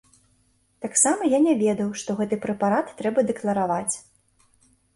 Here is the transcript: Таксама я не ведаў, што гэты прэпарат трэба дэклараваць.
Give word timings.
Таксама 0.85 1.27
я 1.33 1.39
не 1.43 1.53
ведаў, 1.63 1.93
што 2.03 2.17
гэты 2.23 2.41
прэпарат 2.47 2.87
трэба 3.03 3.27
дэклараваць. 3.31 3.95